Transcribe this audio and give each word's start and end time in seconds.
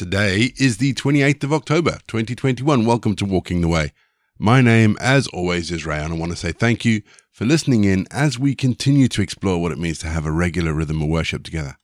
Today 0.00 0.54
is 0.56 0.78
the 0.78 0.94
28th 0.94 1.44
of 1.44 1.52
October, 1.52 1.98
2021. 2.06 2.86
Welcome 2.86 3.14
to 3.16 3.26
Walking 3.26 3.60
the 3.60 3.68
Way. 3.68 3.92
My 4.38 4.62
name, 4.62 4.96
as 4.98 5.26
always, 5.26 5.70
is 5.70 5.84
Ray, 5.84 5.98
and 5.98 6.14
I 6.14 6.16
want 6.16 6.32
to 6.32 6.38
say 6.38 6.52
thank 6.52 6.86
you 6.86 7.02
for 7.30 7.44
listening 7.44 7.84
in 7.84 8.06
as 8.10 8.38
we 8.38 8.54
continue 8.54 9.08
to 9.08 9.20
explore 9.20 9.60
what 9.60 9.72
it 9.72 9.78
means 9.78 9.98
to 9.98 10.06
have 10.06 10.24
a 10.24 10.32
regular 10.32 10.72
rhythm 10.72 11.02
of 11.02 11.08
worship 11.10 11.42
together. 11.42 11.76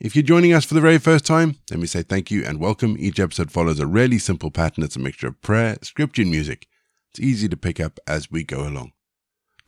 If 0.00 0.16
you're 0.16 0.24
joining 0.24 0.52
us 0.52 0.64
for 0.64 0.74
the 0.74 0.80
very 0.80 0.98
first 0.98 1.24
time, 1.24 1.58
let 1.70 1.78
me 1.78 1.86
say 1.86 2.02
thank 2.02 2.32
you 2.32 2.44
and 2.44 2.58
welcome. 2.58 2.96
Each 2.98 3.20
episode 3.20 3.52
follows 3.52 3.78
a 3.78 3.86
really 3.86 4.18
simple 4.18 4.50
pattern. 4.50 4.82
It's 4.82 4.96
a 4.96 4.98
mixture 4.98 5.28
of 5.28 5.40
prayer, 5.42 5.76
scripture, 5.82 6.22
and 6.22 6.32
music. 6.32 6.66
It's 7.12 7.20
easy 7.20 7.48
to 7.48 7.56
pick 7.56 7.78
up 7.78 8.00
as 8.08 8.32
we 8.32 8.42
go 8.42 8.66
along. 8.66 8.90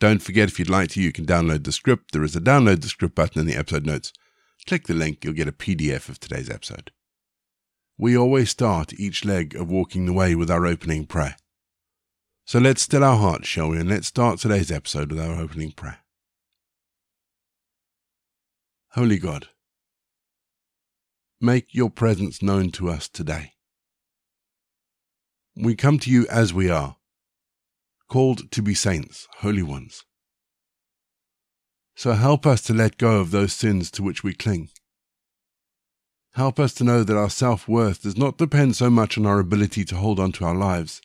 Don't 0.01 0.21
forget, 0.21 0.49
if 0.49 0.59
you'd 0.59 0.69
like 0.69 0.89
to, 0.89 1.01
you 1.01 1.13
can 1.13 1.25
download 1.25 1.63
the 1.63 1.71
script. 1.71 2.11
There 2.11 2.23
is 2.23 2.35
a 2.35 2.41
download 2.41 2.81
the 2.81 2.89
script 2.89 3.15
button 3.15 3.39
in 3.39 3.47
the 3.47 3.55
episode 3.55 3.85
notes. 3.85 4.11
Click 4.67 4.87
the 4.87 4.93
link, 4.93 5.23
you'll 5.23 5.33
get 5.33 5.47
a 5.47 5.53
PDF 5.53 6.09
of 6.09 6.19
today's 6.19 6.49
episode. 6.49 6.91
We 8.01 8.17
always 8.17 8.49
start 8.49 8.97
each 8.97 9.25
leg 9.25 9.55
of 9.55 9.69
walking 9.69 10.05
the 10.05 10.13
way 10.13 10.33
with 10.33 10.49
our 10.49 10.65
opening 10.65 11.05
prayer. 11.05 11.35
So 12.45 12.57
let's 12.57 12.81
still 12.81 13.03
our 13.03 13.17
hearts, 13.17 13.45
shall 13.45 13.67
we? 13.67 13.77
And 13.77 13.89
let's 13.89 14.07
start 14.07 14.39
today's 14.39 14.71
episode 14.71 15.11
with 15.11 15.19
our 15.19 15.37
opening 15.37 15.73
prayer. 15.73 15.99
Holy 18.93 19.17
God, 19.17 19.49
make 21.41 21.75
your 21.75 21.89
presence 21.89 22.41
known 22.41 22.71
to 22.71 22.89
us 22.89 23.09
today. 23.09 23.55
We 25.57 25.75
come 25.75 25.99
to 25.99 26.09
you 26.09 26.25
as 26.29 26.53
we 26.53 26.69
are, 26.69 26.95
called 28.07 28.49
to 28.51 28.61
be 28.61 28.75
saints, 28.75 29.27
holy 29.39 29.61
ones. 29.61 30.05
So 31.97 32.13
help 32.13 32.45
us 32.45 32.61
to 32.61 32.73
let 32.73 32.97
go 32.97 33.19
of 33.19 33.31
those 33.31 33.51
sins 33.51 33.91
to 33.91 34.03
which 34.03 34.23
we 34.23 34.33
cling 34.33 34.69
Help 36.39 36.57
us 36.57 36.73
to 36.73 36.85
know 36.85 37.03
that 37.03 37.17
our 37.17 37.29
self 37.29 37.67
worth 37.67 38.03
does 38.03 38.15
not 38.15 38.37
depend 38.37 38.73
so 38.73 38.89
much 38.89 39.17
on 39.17 39.25
our 39.25 39.39
ability 39.39 39.83
to 39.83 39.97
hold 39.97 40.21
on 40.21 40.31
to 40.31 40.45
our 40.45 40.55
lives, 40.55 41.01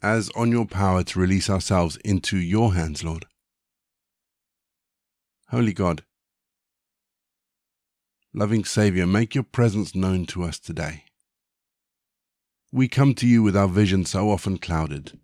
as 0.00 0.30
on 0.36 0.52
your 0.52 0.64
power 0.64 1.02
to 1.02 1.18
release 1.18 1.50
ourselves 1.50 1.96
into 2.04 2.38
your 2.38 2.74
hands, 2.74 3.02
Lord. 3.02 3.26
Holy 5.48 5.72
God, 5.72 6.04
loving 8.32 8.64
Saviour, 8.64 9.08
make 9.08 9.34
your 9.34 9.42
presence 9.42 9.96
known 9.96 10.24
to 10.26 10.44
us 10.44 10.60
today. 10.60 11.02
We 12.70 12.86
come 12.86 13.14
to 13.14 13.26
you 13.26 13.42
with 13.42 13.56
our 13.56 13.66
vision 13.66 14.04
so 14.04 14.30
often 14.30 14.58
clouded. 14.58 15.18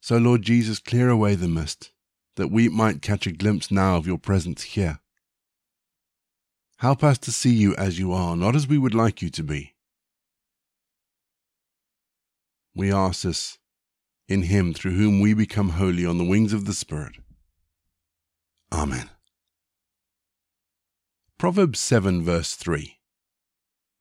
So, 0.00 0.16
Lord 0.16 0.42
Jesus, 0.42 0.80
clear 0.80 1.10
away 1.10 1.36
the 1.36 1.46
mist, 1.46 1.92
that 2.34 2.50
we 2.50 2.68
might 2.68 3.02
catch 3.02 3.28
a 3.28 3.30
glimpse 3.30 3.70
now 3.70 3.94
of 3.94 4.04
your 4.08 4.18
presence 4.18 4.62
here. 4.62 4.98
Help 6.84 7.02
us 7.02 7.16
to 7.16 7.32
see 7.32 7.54
you 7.54 7.74
as 7.76 7.98
you 7.98 8.12
are, 8.12 8.36
not 8.36 8.54
as 8.54 8.68
we 8.68 8.76
would 8.76 8.94
like 8.94 9.22
you 9.22 9.30
to 9.30 9.42
be. 9.42 9.72
We 12.74 12.92
ask 12.92 13.22
this 13.22 13.56
in 14.28 14.42
Him 14.42 14.74
through 14.74 14.90
whom 14.90 15.18
we 15.18 15.32
become 15.32 15.70
holy 15.70 16.04
on 16.04 16.18
the 16.18 16.26
wings 16.26 16.52
of 16.52 16.66
the 16.66 16.74
Spirit. 16.74 17.14
Amen. 18.70 19.08
Proverbs 21.38 21.80
7, 21.80 22.22
verse 22.22 22.54
3 22.54 22.98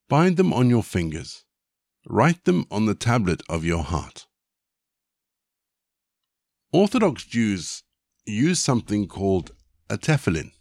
Bind 0.09 0.35
them 0.35 0.51
on 0.51 0.69
your 0.69 0.83
fingers, 0.83 1.45
write 2.09 2.43
them 2.43 2.65
on 2.69 2.85
the 2.85 2.95
tablet 2.95 3.43
of 3.47 3.63
your 3.63 3.83
heart. 3.83 4.25
Orthodox 6.73 7.23
Jews 7.23 7.83
use 8.25 8.59
something 8.59 9.07
called 9.07 9.51
a 9.89 9.97
tefillin 9.97 10.51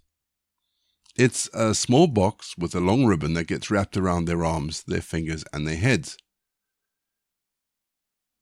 it's 1.16 1.48
a 1.52 1.74
small 1.74 2.06
box 2.06 2.56
with 2.56 2.74
a 2.74 2.80
long 2.80 3.04
ribbon 3.04 3.34
that 3.34 3.46
gets 3.46 3.70
wrapped 3.70 3.96
around 3.96 4.24
their 4.24 4.44
arms, 4.44 4.82
their 4.86 5.02
fingers, 5.02 5.44
and 5.52 5.66
their 5.66 5.76
heads. 5.76 6.16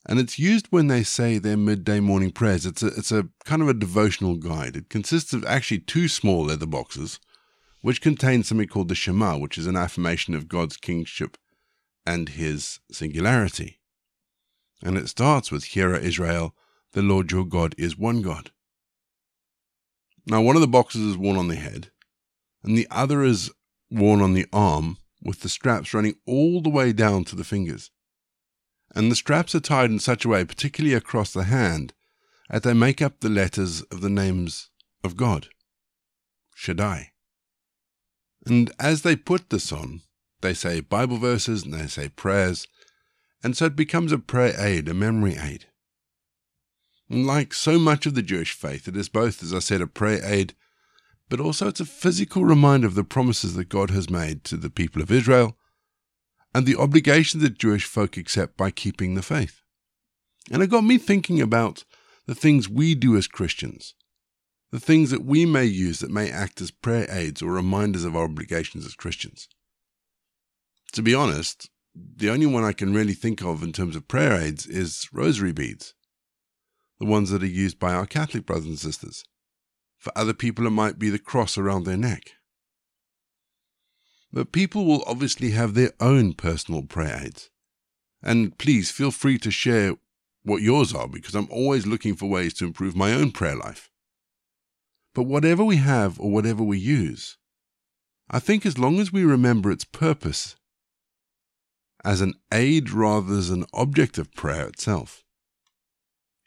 And 0.06 0.18
it's 0.18 0.38
used 0.38 0.68
when 0.70 0.86
they 0.86 1.02
say 1.02 1.38
their 1.38 1.56
midday 1.56 2.00
morning 2.00 2.30
prayers. 2.30 2.64
It's 2.64 2.82
a, 2.82 2.86
it's 2.86 3.12
a 3.12 3.28
kind 3.44 3.60
of 3.60 3.68
a 3.68 3.74
devotional 3.74 4.36
guide. 4.36 4.76
It 4.76 4.88
consists 4.88 5.32
of 5.32 5.44
actually 5.44 5.80
two 5.80 6.08
small 6.08 6.44
leather 6.44 6.66
boxes, 6.66 7.20
which 7.82 8.00
contain 8.00 8.42
something 8.42 8.68
called 8.68 8.88
the 8.88 8.94
Shema, 8.94 9.36
which 9.36 9.58
is 9.58 9.66
an 9.66 9.76
affirmation 9.76 10.34
of 10.34 10.48
God's 10.48 10.76
kingship 10.76 11.36
and 12.06 12.30
his 12.30 12.80
singularity. 12.90 13.80
And 14.82 14.96
it 14.96 15.08
starts 15.08 15.50
with, 15.50 15.64
Hear, 15.64 15.94
Israel, 15.94 16.54
the 16.92 17.02
Lord 17.02 17.30
your 17.30 17.44
God 17.44 17.74
is 17.76 17.98
one 17.98 18.22
God. 18.22 18.50
Now, 20.26 20.40
one 20.40 20.56
of 20.56 20.62
the 20.62 20.68
boxes 20.68 21.02
is 21.02 21.16
worn 21.16 21.36
on 21.36 21.48
the 21.48 21.56
head, 21.56 21.90
and 22.62 22.76
the 22.76 22.88
other 22.90 23.22
is 23.22 23.50
worn 23.90 24.20
on 24.20 24.34
the 24.34 24.46
arm 24.52 24.98
with 25.22 25.40
the 25.40 25.48
straps 25.48 25.92
running 25.94 26.14
all 26.26 26.60
the 26.60 26.70
way 26.70 26.92
down 26.92 27.24
to 27.24 27.36
the 27.36 27.44
fingers. 27.44 27.90
And 28.94 29.10
the 29.10 29.16
straps 29.16 29.54
are 29.54 29.60
tied 29.60 29.90
in 29.90 29.98
such 29.98 30.24
a 30.24 30.28
way, 30.28 30.44
particularly 30.44 30.94
across 30.94 31.32
the 31.32 31.44
hand, 31.44 31.92
that 32.48 32.62
they 32.62 32.72
make 32.72 33.00
up 33.00 33.20
the 33.20 33.28
letters 33.28 33.82
of 33.82 34.00
the 34.00 34.10
names 34.10 34.70
of 35.04 35.16
God, 35.16 35.48
Shaddai. 36.54 37.12
And 38.46 38.72
as 38.78 39.02
they 39.02 39.14
put 39.16 39.50
this 39.50 39.72
on, 39.72 40.00
they 40.40 40.54
say 40.54 40.80
Bible 40.80 41.18
verses 41.18 41.64
and 41.64 41.74
they 41.74 41.86
say 41.86 42.08
prayers, 42.08 42.66
and 43.42 43.56
so 43.56 43.66
it 43.66 43.76
becomes 43.76 44.12
a 44.12 44.18
prayer 44.18 44.54
aid, 44.58 44.88
a 44.88 44.94
memory 44.94 45.36
aid. 45.36 45.66
And 47.08 47.26
like 47.26 47.52
so 47.54 47.78
much 47.78 48.06
of 48.06 48.14
the 48.14 48.22
Jewish 48.22 48.52
faith, 48.52 48.88
it 48.88 48.96
is 48.96 49.08
both, 49.08 49.42
as 49.42 49.52
I 49.52 49.58
said, 49.58 49.80
a 49.80 49.86
prayer 49.86 50.20
aid 50.24 50.54
but 51.30 51.40
also 51.40 51.68
it's 51.68 51.80
a 51.80 51.86
physical 51.86 52.44
reminder 52.44 52.86
of 52.86 52.96
the 52.96 53.04
promises 53.04 53.54
that 53.54 53.70
God 53.70 53.90
has 53.90 54.10
made 54.10 54.44
to 54.44 54.56
the 54.56 54.68
people 54.68 55.00
of 55.00 55.12
Israel 55.12 55.56
and 56.52 56.66
the 56.66 56.76
obligation 56.76 57.40
that 57.40 57.56
Jewish 57.56 57.84
folk 57.84 58.16
accept 58.16 58.56
by 58.56 58.72
keeping 58.72 59.14
the 59.14 59.22
faith. 59.22 59.62
And 60.50 60.62
it 60.62 60.70
got 60.70 60.84
me 60.84 60.98
thinking 60.98 61.40
about 61.40 61.84
the 62.26 62.34
things 62.34 62.68
we 62.68 62.96
do 62.96 63.16
as 63.16 63.28
Christians, 63.28 63.94
the 64.72 64.80
things 64.80 65.10
that 65.10 65.24
we 65.24 65.46
may 65.46 65.64
use 65.64 66.00
that 66.00 66.10
may 66.10 66.30
act 66.30 66.60
as 66.60 66.72
prayer 66.72 67.06
aids 67.08 67.40
or 67.40 67.52
reminders 67.52 68.04
of 68.04 68.16
our 68.16 68.24
obligations 68.24 68.84
as 68.84 68.94
Christians. 68.94 69.48
To 70.92 71.02
be 71.02 71.14
honest, 71.14 71.70
the 71.94 72.30
only 72.30 72.46
one 72.46 72.64
I 72.64 72.72
can 72.72 72.92
really 72.92 73.14
think 73.14 73.42
of 73.42 73.62
in 73.62 73.72
terms 73.72 73.94
of 73.94 74.08
prayer 74.08 74.32
aids 74.32 74.66
is 74.66 75.08
rosary 75.12 75.52
beads, 75.52 75.94
the 76.98 77.06
ones 77.06 77.30
that 77.30 77.44
are 77.44 77.46
used 77.46 77.78
by 77.78 77.94
our 77.94 78.06
Catholic 78.06 78.46
brothers 78.46 78.66
and 78.66 78.78
sisters. 78.78 79.24
For 80.00 80.12
other 80.16 80.32
people, 80.32 80.66
it 80.66 80.70
might 80.70 80.98
be 80.98 81.10
the 81.10 81.18
cross 81.18 81.58
around 81.58 81.84
their 81.84 81.96
neck. 81.96 82.32
But 84.32 84.50
people 84.50 84.86
will 84.86 85.04
obviously 85.06 85.50
have 85.50 85.74
their 85.74 85.92
own 86.00 86.32
personal 86.32 86.82
prayer 86.82 87.20
aids. 87.22 87.50
And 88.22 88.56
please 88.56 88.90
feel 88.90 89.10
free 89.10 89.38
to 89.38 89.50
share 89.50 89.96
what 90.42 90.62
yours 90.62 90.94
are 90.94 91.06
because 91.06 91.34
I'm 91.34 91.48
always 91.50 91.86
looking 91.86 92.16
for 92.16 92.30
ways 92.30 92.54
to 92.54 92.64
improve 92.64 92.96
my 92.96 93.12
own 93.12 93.30
prayer 93.30 93.56
life. 93.56 93.90
But 95.14 95.24
whatever 95.24 95.62
we 95.62 95.76
have 95.76 96.18
or 96.18 96.30
whatever 96.30 96.62
we 96.62 96.78
use, 96.78 97.36
I 98.30 98.38
think 98.38 98.64
as 98.64 98.78
long 98.78 99.00
as 99.00 99.12
we 99.12 99.24
remember 99.24 99.70
its 99.70 99.84
purpose 99.84 100.56
as 102.04 102.22
an 102.22 102.34
aid 102.52 102.90
rather 102.90 103.42
than 103.42 103.62
an 103.62 103.68
object 103.74 104.16
of 104.16 104.32
prayer 104.32 104.66
itself, 104.66 105.24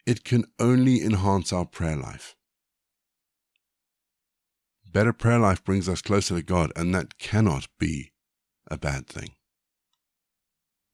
it 0.06 0.24
can 0.24 0.44
only 0.58 1.02
enhance 1.02 1.52
our 1.52 1.64
prayer 1.64 1.96
life. 1.96 2.34
Better 4.94 5.12
prayer 5.12 5.40
life 5.40 5.64
brings 5.64 5.88
us 5.88 6.00
closer 6.00 6.36
to 6.36 6.42
God, 6.42 6.70
and 6.76 6.94
that 6.94 7.18
cannot 7.18 7.66
be 7.80 8.12
a 8.70 8.78
bad 8.78 9.08
thing. 9.08 9.34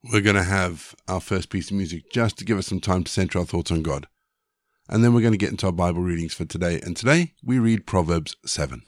We're 0.02 0.22
going 0.22 0.36
to 0.36 0.42
have 0.42 0.94
our 1.06 1.20
first 1.20 1.50
piece 1.50 1.70
of 1.70 1.76
music 1.76 2.10
just 2.10 2.38
to 2.38 2.46
give 2.46 2.56
us 2.56 2.66
some 2.66 2.80
time 2.80 3.04
to 3.04 3.12
center 3.12 3.38
our 3.38 3.44
thoughts 3.44 3.70
on 3.70 3.82
God. 3.82 4.08
And 4.88 5.04
then 5.04 5.12
we're 5.12 5.20
going 5.20 5.34
to 5.34 5.38
get 5.38 5.50
into 5.50 5.66
our 5.66 5.72
Bible 5.72 6.00
readings 6.00 6.32
for 6.32 6.46
today. 6.46 6.80
And 6.80 6.96
today 6.96 7.34
we 7.44 7.58
read 7.58 7.86
Proverbs 7.86 8.36
7. 8.46 8.84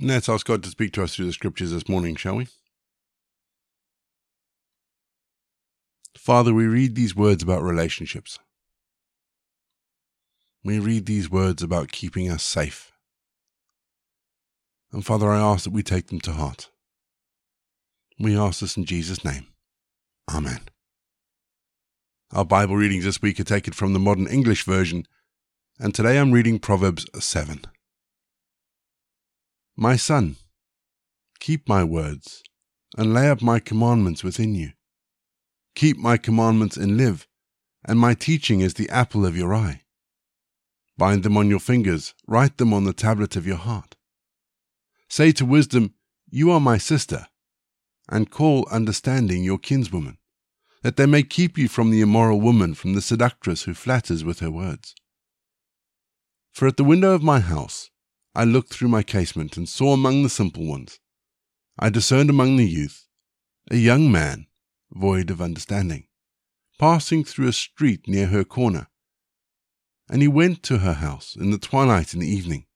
Let's 0.00 0.28
ask 0.28 0.44
God 0.44 0.62
to 0.64 0.68
speak 0.70 0.92
to 0.94 1.04
us 1.04 1.14
through 1.14 1.26
the 1.26 1.32
scriptures 1.32 1.70
this 1.70 1.88
morning, 1.88 2.16
shall 2.16 2.36
we? 2.36 2.48
Father, 6.18 6.52
we 6.52 6.66
read 6.66 6.94
these 6.94 7.14
words 7.14 7.42
about 7.42 7.62
relationships. 7.62 8.38
We 10.64 10.78
read 10.78 11.06
these 11.06 11.30
words 11.30 11.62
about 11.62 11.92
keeping 11.92 12.30
us 12.30 12.42
safe. 12.42 12.90
And 14.92 15.04
Father, 15.04 15.28
I 15.30 15.38
ask 15.38 15.64
that 15.64 15.72
we 15.72 15.82
take 15.82 16.06
them 16.06 16.20
to 16.20 16.32
heart. 16.32 16.70
We 18.18 18.36
ask 18.36 18.60
this 18.60 18.76
in 18.76 18.84
Jesus' 18.84 19.24
name. 19.24 19.48
Amen. 20.32 20.60
Our 22.32 22.44
Bible 22.44 22.76
readings 22.76 23.04
this 23.04 23.20
week 23.20 23.38
are 23.38 23.44
taken 23.44 23.72
from 23.72 23.92
the 23.92 23.98
Modern 23.98 24.26
English 24.26 24.64
Version, 24.64 25.06
and 25.78 25.94
today 25.94 26.18
I'm 26.18 26.32
reading 26.32 26.58
Proverbs 26.58 27.06
7. 27.18 27.66
My 29.76 29.96
son, 29.96 30.36
keep 31.40 31.68
my 31.68 31.82
words, 31.82 32.44
and 32.96 33.12
lay 33.12 33.28
up 33.28 33.42
my 33.42 33.58
commandments 33.58 34.22
within 34.22 34.54
you. 34.54 34.70
Keep 35.74 35.96
my 35.96 36.16
commandments 36.16 36.76
and 36.76 36.96
live, 36.96 37.26
and 37.84 37.98
my 37.98 38.14
teaching 38.14 38.60
is 38.60 38.74
the 38.74 38.88
apple 38.88 39.26
of 39.26 39.36
your 39.36 39.52
eye. 39.52 39.82
Bind 40.96 41.24
them 41.24 41.36
on 41.36 41.50
your 41.50 41.58
fingers, 41.58 42.14
write 42.28 42.58
them 42.58 42.72
on 42.72 42.84
the 42.84 42.92
tablet 42.92 43.34
of 43.34 43.48
your 43.48 43.56
heart. 43.56 43.96
Say 45.08 45.32
to 45.32 45.44
wisdom, 45.44 45.94
You 46.30 46.52
are 46.52 46.60
my 46.60 46.78
sister, 46.78 47.26
and 48.08 48.30
call 48.30 48.68
understanding 48.70 49.42
your 49.42 49.58
kinswoman, 49.58 50.18
that 50.82 50.96
they 50.96 51.06
may 51.06 51.24
keep 51.24 51.58
you 51.58 51.66
from 51.66 51.90
the 51.90 52.00
immoral 52.00 52.40
woman, 52.40 52.74
from 52.74 52.94
the 52.94 53.02
seductress 53.02 53.64
who 53.64 53.74
flatters 53.74 54.22
with 54.22 54.38
her 54.38 54.52
words. 54.52 54.94
For 56.52 56.68
at 56.68 56.76
the 56.76 56.84
window 56.84 57.12
of 57.12 57.24
my 57.24 57.40
house 57.40 57.90
I 58.34 58.44
looked 58.44 58.72
through 58.72 58.88
my 58.88 59.02
casement 59.02 59.56
and 59.56 59.68
saw 59.68 59.92
among 59.92 60.22
the 60.22 60.28
simple 60.28 60.66
ones, 60.66 60.98
I 61.78 61.90
discerned 61.90 62.30
among 62.30 62.56
the 62.56 62.68
youth, 62.68 63.08
a 63.70 63.76
young 63.76 64.10
man 64.10 64.46
void 64.92 65.30
of 65.30 65.40
understanding, 65.40 66.06
passing 66.78 67.24
through 67.24 67.48
a 67.48 67.52
street 67.52 68.06
near 68.06 68.26
her 68.26 68.44
corner. 68.44 68.86
And 70.08 70.22
he 70.22 70.28
went 70.28 70.62
to 70.64 70.78
her 70.78 70.94
house 70.94 71.34
in 71.34 71.50
the 71.50 71.58
twilight 71.58 72.14
in 72.14 72.20
the 72.20 72.28
evening, 72.28 72.66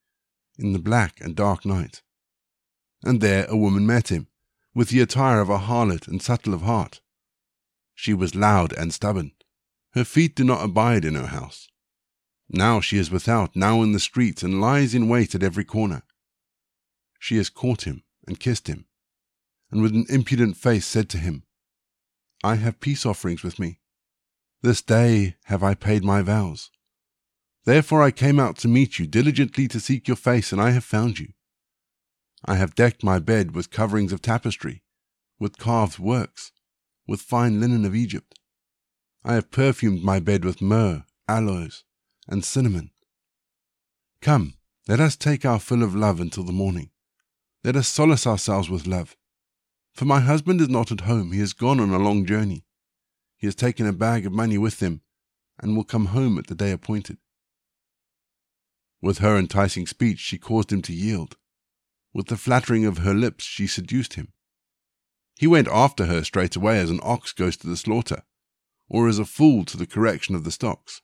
in 0.57 0.73
the 0.73 0.79
black 0.79 1.21
and 1.21 1.35
dark 1.35 1.65
night. 1.65 2.01
And 3.03 3.21
there 3.21 3.45
a 3.45 3.55
woman 3.55 3.85
met 3.85 4.09
him, 4.09 4.27
with 4.73 4.89
the 4.89 4.99
attire 4.99 5.39
of 5.39 5.49
a 5.49 5.59
harlot 5.59 6.07
and 6.07 6.21
subtle 6.21 6.53
of 6.53 6.61
heart. 6.61 6.99
She 7.95 8.13
was 8.13 8.35
loud 8.35 8.73
and 8.73 8.93
stubborn. 8.93 9.31
Her 9.93 10.03
feet 10.03 10.35
did 10.35 10.45
not 10.45 10.63
abide 10.63 11.05
in 11.05 11.15
her 11.15 11.27
house. 11.27 11.69
Now 12.49 12.81
she 12.81 12.97
is 12.97 13.11
without, 13.11 13.55
now 13.55 13.83
in 13.83 13.91
the 13.91 13.99
streets, 13.99 14.41
and 14.41 14.59
lies 14.59 14.95
in 14.95 15.07
wait 15.07 15.35
at 15.35 15.43
every 15.43 15.63
corner. 15.63 16.03
She 17.19 17.37
has 17.37 17.49
caught 17.49 17.83
him 17.83 18.03
and 18.27 18.39
kissed 18.39 18.67
him, 18.67 18.85
and 19.69 19.81
with 19.81 19.93
an 19.93 20.05
impudent 20.09 20.57
face 20.57 20.85
said 20.85 21.09
to 21.09 21.17
him, 21.17 21.43
I 22.43 22.55
have 22.55 22.79
peace 22.79 23.05
offerings 23.05 23.43
with 23.43 23.59
me. 23.59 23.81
This 24.61 24.81
day 24.81 25.35
have 25.45 25.61
I 25.61 25.75
paid 25.75 26.03
my 26.03 26.21
vows. 26.21 26.71
Therefore 27.65 28.01
I 28.01 28.11
came 28.11 28.39
out 28.39 28.57
to 28.59 28.67
meet 28.67 28.97
you, 28.97 29.05
diligently 29.05 29.67
to 29.67 29.79
seek 29.79 30.07
your 30.07 30.17
face, 30.17 30.51
and 30.51 30.61
I 30.61 30.71
have 30.71 30.83
found 30.83 31.19
you. 31.19 31.33
I 32.45 32.55
have 32.55 32.75
decked 32.75 33.03
my 33.03 33.19
bed 33.19 33.53
with 33.53 33.69
coverings 33.69 34.11
of 34.11 34.21
tapestry, 34.21 34.83
with 35.37 35.57
carved 35.57 35.99
works, 35.99 36.51
with 37.05 37.21
fine 37.21 37.59
linen 37.59 37.85
of 37.85 37.93
Egypt. 37.93 38.39
I 39.23 39.33
have 39.33 39.51
perfumed 39.51 40.03
my 40.03 40.19
bed 40.19 40.45
with 40.45 40.61
myrrh, 40.61 41.03
aloes, 41.27 41.83
and 42.29 42.45
cinnamon. 42.45 42.91
Come, 44.21 44.53
let 44.87 44.99
us 44.99 45.15
take 45.15 45.45
our 45.45 45.59
fill 45.59 45.83
of 45.83 45.95
love 45.95 46.19
until 46.19 46.43
the 46.43 46.53
morning. 46.53 46.91
Let 47.63 47.75
us 47.75 47.87
solace 47.87 48.25
ourselves 48.25 48.69
with 48.69 48.87
love. 48.87 49.17
For 49.93 50.05
my 50.05 50.19
husband 50.19 50.61
is 50.61 50.69
not 50.69 50.91
at 50.91 51.01
home, 51.01 51.31
he 51.31 51.39
has 51.39 51.53
gone 51.53 51.79
on 51.79 51.89
a 51.89 51.99
long 51.99 52.25
journey. 52.25 52.63
He 53.35 53.47
has 53.47 53.55
taken 53.55 53.87
a 53.87 53.93
bag 53.93 54.25
of 54.25 54.31
money 54.31 54.57
with 54.57 54.81
him, 54.81 55.01
and 55.59 55.75
will 55.75 55.83
come 55.83 56.07
home 56.07 56.37
at 56.37 56.47
the 56.47 56.55
day 56.55 56.71
appointed. 56.71 57.17
With 59.01 59.17
her 59.19 59.37
enticing 59.37 59.87
speech 59.87 60.19
she 60.19 60.37
caused 60.37 60.71
him 60.71 60.81
to 60.83 60.93
yield. 60.93 61.37
With 62.13 62.27
the 62.27 62.37
flattering 62.37 62.85
of 62.85 62.99
her 62.99 63.13
lips 63.13 63.43
she 63.43 63.67
seduced 63.67 64.13
him. 64.13 64.33
He 65.37 65.47
went 65.47 65.67
after 65.69 66.05
her 66.05 66.23
straightway 66.23 66.79
as 66.79 66.89
an 66.89 66.99
ox 67.01 67.31
goes 67.31 67.55
to 67.57 67.67
the 67.67 67.77
slaughter, 67.77 68.23
or 68.89 69.07
as 69.07 69.19
a 69.19 69.25
fool 69.25 69.63
to 69.65 69.77
the 69.77 69.87
correction 69.87 70.35
of 70.35 70.43
the 70.43 70.51
stocks 70.51 71.01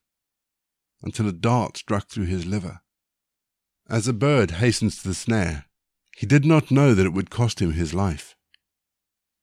until 1.02 1.28
a 1.28 1.32
dart 1.32 1.78
struck 1.78 2.08
through 2.08 2.26
his 2.26 2.46
liver. 2.46 2.82
As 3.88 4.08
a 4.08 4.14
bird 4.14 4.52
hastens 4.52 5.02
to 5.02 5.08
the 5.08 5.14
snare, 5.14 5.66
he 6.18 6.26
did 6.26 6.46
not 6.46 6.72
know 6.72 6.94
that 6.94 7.06
it 7.06 7.14
would 7.14 7.30
cost 7.30 7.62
him 7.62 7.74
his 7.74 7.94
life. 7.94 8.36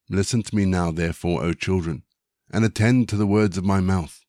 Listen 0.09 0.43
to 0.43 0.55
me 0.55 0.65
now, 0.65 0.91
therefore, 0.91 1.43
O 1.43 1.53
children, 1.53 2.03
and 2.51 2.65
attend 2.65 3.07
to 3.09 3.15
the 3.15 3.27
words 3.27 3.57
of 3.57 3.63
my 3.63 3.79
mouth. 3.79 4.25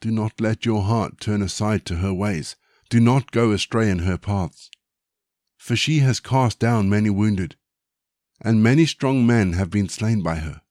Do 0.00 0.10
not 0.10 0.40
let 0.40 0.64
your 0.64 0.82
heart 0.82 1.20
turn 1.20 1.42
aside 1.42 1.84
to 1.86 1.96
her 1.96 2.12
ways. 2.12 2.56
Do 2.88 3.00
not 3.00 3.30
go 3.30 3.52
astray 3.52 3.88
in 3.88 4.00
her 4.00 4.18
paths. 4.18 4.70
For 5.58 5.76
she 5.76 5.98
has 5.98 6.18
cast 6.18 6.58
down 6.58 6.88
many 6.88 7.10
wounded, 7.10 7.56
and 8.40 8.62
many 8.62 8.86
strong 8.86 9.26
men 9.26 9.52
have 9.52 9.70
been 9.70 9.88
slain 9.88 10.22
by 10.22 10.36
her. 10.36 10.62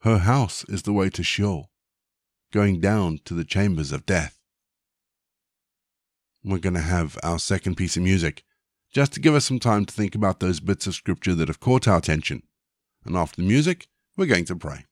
Her 0.00 0.18
house 0.18 0.64
is 0.64 0.82
the 0.82 0.92
way 0.92 1.08
to 1.10 1.22
Sheol, 1.22 1.70
going 2.52 2.80
down 2.80 3.20
to 3.24 3.34
the 3.34 3.44
chambers 3.44 3.92
of 3.92 4.04
death 4.04 4.35
we're 6.46 6.58
going 6.58 6.74
to 6.74 6.80
have 6.80 7.18
our 7.22 7.38
second 7.38 7.76
piece 7.76 7.96
of 7.96 8.02
music, 8.02 8.44
just 8.92 9.12
to 9.12 9.20
give 9.20 9.34
us 9.34 9.44
some 9.44 9.58
time 9.58 9.84
to 9.84 9.92
think 9.92 10.14
about 10.14 10.40
those 10.40 10.60
bits 10.60 10.86
of 10.86 10.94
scripture 10.94 11.34
that 11.34 11.48
have 11.48 11.60
caught 11.60 11.88
our 11.88 11.98
attention. 11.98 12.42
And 13.04 13.16
after 13.16 13.42
the 13.42 13.48
music, 13.48 13.88
we're 14.16 14.26
going 14.26 14.44
to 14.46 14.56
pray. 14.56 14.86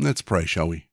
Let's 0.00 0.22
pray, 0.22 0.46
shall 0.46 0.68
we? 0.68 0.88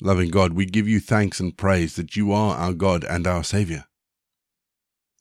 Loving 0.00 0.30
God, 0.30 0.54
we 0.54 0.64
give 0.64 0.88
you 0.88 0.98
thanks 0.98 1.40
and 1.40 1.56
praise 1.56 1.96
that 1.96 2.16
you 2.16 2.32
are 2.32 2.56
our 2.56 2.72
God 2.72 3.04
and 3.04 3.26
our 3.26 3.44
Saviour. 3.44 3.84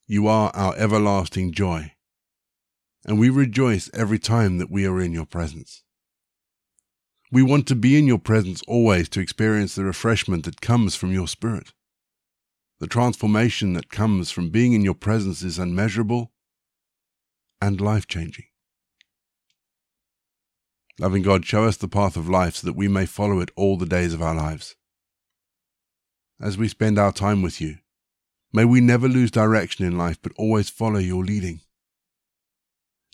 You 0.06 0.28
are 0.28 0.52
our 0.56 0.74
everlasting 0.78 1.52
joy, 1.52 1.94
and 3.06 3.20
we 3.20 3.30
rejoice 3.30 3.90
every 3.94 4.20
time 4.20 4.58
that 4.60 4.72
we 4.72 4.86
are 4.86 5.02
in 5.02 5.12
your 5.12 5.26
presence. 5.26 5.84
We 7.30 7.44
want 7.44 7.68
to 7.68 7.76
be 7.76 7.98
in 8.00 8.08
your 8.08 8.20
presence 8.20 8.62
always 8.70 9.10
to 9.10 9.20
experience 9.20 9.76
the 9.76 9.84
refreshment 9.84 10.46
that 10.46 10.62
comes 10.62 10.96
from 10.96 11.12
your 11.12 11.28
Spirit. 11.28 11.74
The 12.80 12.88
transformation 12.88 13.74
that 13.74 13.90
comes 13.90 14.32
from 14.32 14.50
being 14.50 14.72
in 14.72 14.84
your 14.84 14.94
presence 14.94 15.42
is 15.42 15.60
unmeasurable 15.60 16.32
and 17.60 17.82
life 17.82 18.08
changing. 18.08 18.46
Loving 21.00 21.22
God, 21.22 21.46
show 21.46 21.66
us 21.66 21.78
the 21.78 21.88
path 21.88 22.18
of 22.18 22.28
life 22.28 22.56
so 22.56 22.68
that 22.68 22.76
we 22.76 22.88
may 22.88 23.06
follow 23.06 23.40
it 23.40 23.52
all 23.56 23.78
the 23.78 23.86
days 23.86 24.14
of 24.14 24.22
our 24.22 24.34
lives. 24.34 24.76
As 26.42 26.58
we 26.58 26.68
spend 26.68 26.98
our 26.98 27.12
time 27.12 27.44
with 27.44 27.62
you, 27.62 27.78
may 28.52 28.66
we 28.66 28.82
never 28.82 29.08
lose 29.08 29.30
direction 29.30 29.86
in 29.86 29.98
life 29.98 30.20
but 30.22 30.32
always 30.38 30.70
follow 30.70 31.00
your 31.00 31.24
leading. 31.24 31.62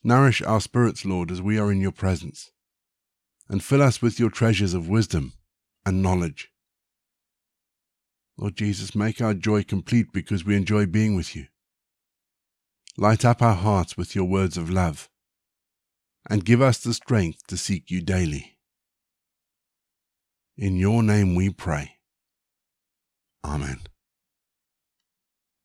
Nourish 0.01 0.41
our 0.41 0.61
spirits, 0.61 1.03
Lord, 1.03 1.29
as 1.29 1.41
we 1.41 1.57
are 1.57 1.71
in 1.71 1.81
your 1.81 1.91
presence, 1.91 2.51
and 3.49 3.63
fill 3.63 3.81
us 3.81 4.01
with 4.01 4.19
your 4.19 4.29
treasures 4.29 4.73
of 4.73 4.87
wisdom 4.87 5.33
and 5.85 6.01
knowledge. 6.01 6.51
Lord 8.37 8.55
Jesus, 8.55 8.95
make 8.95 9.21
our 9.21 9.33
joy 9.33 9.63
complete 9.63 10.07
because 10.13 10.45
we 10.45 10.55
enjoy 10.55 10.85
being 10.85 11.15
with 11.15 11.35
you. 11.35 11.47
Light 12.97 13.25
up 13.25 13.41
our 13.41 13.55
hearts 13.55 13.97
with 13.97 14.15
your 14.15 14.25
words 14.25 14.57
of 14.57 14.69
love 14.69 15.09
and 16.29 16.45
give 16.45 16.61
us 16.61 16.79
the 16.79 16.93
strength 16.93 17.45
to 17.47 17.57
seek 17.57 17.91
you 17.91 18.01
daily. 18.01 18.57
In 20.57 20.77
your 20.77 21.03
name 21.03 21.35
we 21.35 21.49
pray. 21.49 21.97
Amen. 23.43 23.81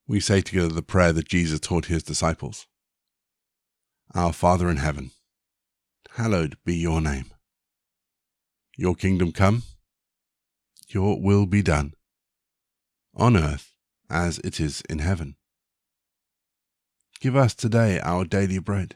We 0.07 0.19
say 0.19 0.41
together 0.41 0.69
the 0.69 0.81
prayer 0.81 1.13
that 1.13 1.27
Jesus 1.27 1.59
taught 1.59 1.85
his 1.85 2.03
disciples 2.03 2.65
Our 4.13 4.33
Father 4.33 4.69
in 4.69 4.77
heaven, 4.77 5.11
hallowed 6.15 6.57
be 6.65 6.75
your 6.75 6.99
name. 6.99 7.31
Your 8.75 8.95
kingdom 8.95 9.31
come, 9.31 9.63
your 10.87 11.21
will 11.21 11.45
be 11.45 11.61
done, 11.61 11.93
on 13.15 13.37
earth 13.37 13.75
as 14.09 14.39
it 14.39 14.59
is 14.59 14.81
in 14.89 14.99
heaven. 14.99 15.35
Give 17.19 17.35
us 17.35 17.53
today 17.53 17.99
our 17.99 18.25
daily 18.25 18.59
bread 18.59 18.95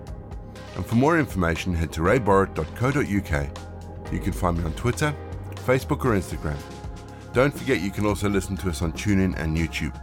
and 0.75 0.85
for 0.85 0.95
more 0.95 1.19
information, 1.19 1.73
head 1.73 1.91
to 1.93 2.01
rayborrett.co.uk. 2.01 4.13
You 4.13 4.19
can 4.19 4.33
find 4.33 4.57
me 4.57 4.63
on 4.63 4.73
Twitter, 4.73 5.13
Facebook, 5.65 6.05
or 6.05 6.17
Instagram. 6.17 6.57
Don't 7.33 7.53
forget 7.53 7.81
you 7.81 7.91
can 7.91 8.05
also 8.05 8.29
listen 8.29 8.57
to 8.57 8.69
us 8.69 8.81
on 8.81 8.91
TuneIn 8.91 9.37
and 9.37 9.57
YouTube. 9.57 9.95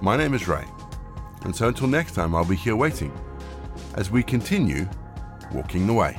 My 0.00 0.16
name 0.16 0.34
is 0.34 0.48
Ray, 0.48 0.64
and 1.42 1.54
so 1.54 1.68
until 1.68 1.88
next 1.88 2.14
time, 2.14 2.34
I'll 2.34 2.44
be 2.44 2.56
here 2.56 2.76
waiting 2.76 3.12
as 3.94 4.10
we 4.10 4.22
continue 4.22 4.88
walking 5.52 5.86
the 5.86 5.92
way. 5.92 6.18